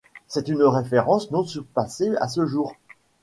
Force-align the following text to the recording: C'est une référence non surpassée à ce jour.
C'est 0.27 0.47
une 0.47 0.63
référence 0.63 1.29
non 1.29 1.43
surpassée 1.43 2.09
à 2.15 2.27
ce 2.27 2.47
jour. 2.47 2.73